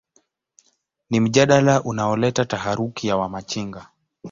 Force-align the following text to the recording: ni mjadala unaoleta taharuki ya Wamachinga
ni 1.09 1.19
mjadala 1.19 1.83
unaoleta 1.83 2.45
taharuki 2.45 3.07
ya 3.07 3.17
Wamachinga 3.17 3.87